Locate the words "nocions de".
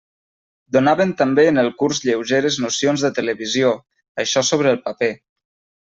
2.65-3.13